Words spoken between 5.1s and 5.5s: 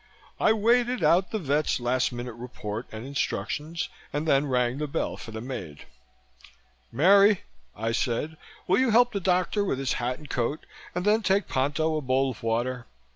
for the